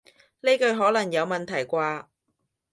[0.41, 2.07] 呢句可能有問題啩